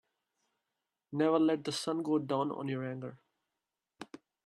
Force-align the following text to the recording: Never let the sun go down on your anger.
Never 1.11 1.37
let 1.37 1.63
the 1.63 1.71
sun 1.71 2.01
go 2.01 2.17
down 2.17 2.49
on 2.49 2.67
your 2.67 2.83
anger. 2.83 3.19